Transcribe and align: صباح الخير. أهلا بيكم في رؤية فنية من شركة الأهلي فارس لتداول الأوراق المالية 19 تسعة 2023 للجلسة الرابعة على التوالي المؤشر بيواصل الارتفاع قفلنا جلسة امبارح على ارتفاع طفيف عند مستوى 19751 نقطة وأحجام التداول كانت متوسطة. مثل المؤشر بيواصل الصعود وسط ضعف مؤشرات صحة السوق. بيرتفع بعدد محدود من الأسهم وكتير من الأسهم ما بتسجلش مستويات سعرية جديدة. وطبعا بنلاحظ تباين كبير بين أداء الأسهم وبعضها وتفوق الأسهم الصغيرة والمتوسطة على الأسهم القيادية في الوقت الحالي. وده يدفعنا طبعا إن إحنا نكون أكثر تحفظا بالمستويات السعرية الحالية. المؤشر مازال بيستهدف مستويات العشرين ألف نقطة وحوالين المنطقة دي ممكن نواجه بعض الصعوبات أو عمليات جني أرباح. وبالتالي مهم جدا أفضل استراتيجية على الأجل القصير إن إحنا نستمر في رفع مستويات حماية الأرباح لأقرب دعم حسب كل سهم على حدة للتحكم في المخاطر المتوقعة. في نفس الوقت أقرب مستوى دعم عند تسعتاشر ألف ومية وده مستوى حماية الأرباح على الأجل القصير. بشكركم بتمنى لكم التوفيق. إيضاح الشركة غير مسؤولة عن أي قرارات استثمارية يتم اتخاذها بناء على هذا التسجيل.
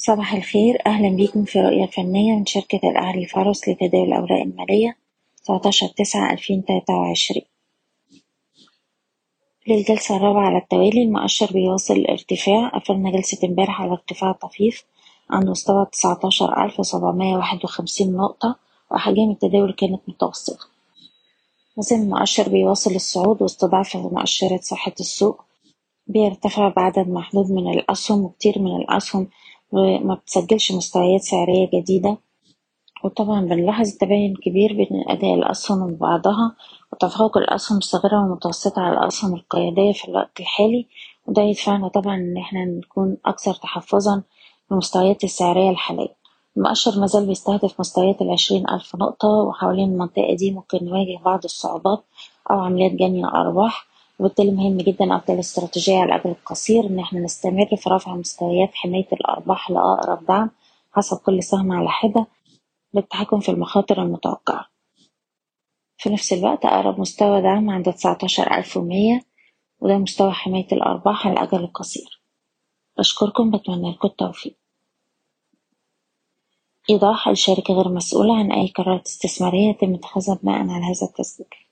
صباح 0.00 0.34
الخير. 0.34 0.78
أهلا 0.86 1.08
بيكم 1.08 1.44
في 1.44 1.60
رؤية 1.60 1.86
فنية 1.86 2.32
من 2.32 2.46
شركة 2.46 2.90
الأهلي 2.90 3.26
فارس 3.26 3.68
لتداول 3.68 4.08
الأوراق 4.08 4.40
المالية 4.40 4.96
19 5.44 5.86
تسعة 5.86 6.32
2023 6.32 7.42
للجلسة 9.68 10.16
الرابعة 10.16 10.46
على 10.46 10.58
التوالي 10.58 11.02
المؤشر 11.02 11.52
بيواصل 11.52 11.94
الارتفاع 11.94 12.68
قفلنا 12.68 13.10
جلسة 13.10 13.48
امبارح 13.48 13.80
على 13.80 13.92
ارتفاع 13.92 14.32
طفيف 14.32 14.84
عند 15.30 15.48
مستوى 15.48 15.86
19751 15.92 18.16
نقطة 18.16 18.56
وأحجام 18.90 19.30
التداول 19.30 19.72
كانت 19.72 20.00
متوسطة. 20.08 20.66
مثل 21.78 21.94
المؤشر 21.94 22.48
بيواصل 22.48 22.94
الصعود 22.94 23.42
وسط 23.42 23.64
ضعف 23.64 23.96
مؤشرات 23.96 24.64
صحة 24.64 24.94
السوق. 25.00 25.44
بيرتفع 26.06 26.68
بعدد 26.68 27.08
محدود 27.08 27.50
من 27.50 27.70
الأسهم 27.70 28.24
وكتير 28.24 28.58
من 28.58 28.76
الأسهم 28.76 29.28
ما 29.72 30.14
بتسجلش 30.14 30.72
مستويات 30.72 31.20
سعرية 31.20 31.70
جديدة. 31.74 32.16
وطبعا 33.04 33.40
بنلاحظ 33.40 33.90
تباين 33.90 34.34
كبير 34.36 34.72
بين 34.72 35.04
أداء 35.08 35.34
الأسهم 35.34 35.82
وبعضها 35.82 36.56
وتفوق 36.92 37.36
الأسهم 37.38 37.78
الصغيرة 37.78 38.22
والمتوسطة 38.22 38.82
على 38.82 38.98
الأسهم 38.98 39.34
القيادية 39.34 39.92
في 39.92 40.08
الوقت 40.08 40.40
الحالي. 40.40 40.86
وده 41.26 41.42
يدفعنا 41.42 41.88
طبعا 41.88 42.14
إن 42.14 42.36
إحنا 42.36 42.64
نكون 42.64 43.16
أكثر 43.26 43.54
تحفظا 43.54 44.22
بالمستويات 44.70 45.24
السعرية 45.24 45.70
الحالية. 45.70 46.14
المؤشر 46.56 47.00
مازال 47.00 47.26
بيستهدف 47.26 47.80
مستويات 47.80 48.22
العشرين 48.22 48.70
ألف 48.70 48.96
نقطة 48.96 49.28
وحوالين 49.28 49.92
المنطقة 49.92 50.34
دي 50.34 50.50
ممكن 50.50 50.78
نواجه 50.84 51.18
بعض 51.24 51.44
الصعوبات 51.44 52.04
أو 52.50 52.60
عمليات 52.60 52.92
جني 52.92 53.24
أرباح. 53.24 53.86
وبالتالي 54.20 54.50
مهم 54.50 54.78
جدا 54.78 55.16
أفضل 55.16 55.38
استراتيجية 55.38 55.96
على 55.98 56.04
الأجل 56.14 56.30
القصير 56.30 56.86
إن 56.86 56.98
إحنا 56.98 57.20
نستمر 57.20 57.76
في 57.76 57.90
رفع 57.90 58.14
مستويات 58.14 58.74
حماية 58.74 59.06
الأرباح 59.12 59.70
لأقرب 59.70 60.26
دعم 60.26 60.50
حسب 60.92 61.16
كل 61.16 61.42
سهم 61.42 61.72
على 61.72 61.88
حدة 61.88 62.26
للتحكم 62.94 63.40
في 63.40 63.48
المخاطر 63.48 64.02
المتوقعة. 64.02 64.66
في 65.96 66.10
نفس 66.10 66.32
الوقت 66.32 66.64
أقرب 66.64 67.00
مستوى 67.00 67.42
دعم 67.42 67.70
عند 67.70 67.92
تسعتاشر 67.92 68.58
ألف 68.58 68.76
ومية 68.76 69.22
وده 69.80 69.98
مستوى 69.98 70.32
حماية 70.32 70.66
الأرباح 70.72 71.26
على 71.26 71.32
الأجل 71.40 71.58
القصير. 71.64 72.22
بشكركم 72.98 73.50
بتمنى 73.50 73.90
لكم 73.92 74.08
التوفيق. 74.08 74.56
إيضاح 76.90 77.28
الشركة 77.28 77.74
غير 77.74 77.88
مسؤولة 77.88 78.38
عن 78.38 78.52
أي 78.52 78.68
قرارات 78.68 79.06
استثمارية 79.06 79.68
يتم 79.70 79.94
اتخاذها 79.94 80.38
بناء 80.42 80.58
على 80.58 80.84
هذا 80.84 81.06
التسجيل. 81.06 81.69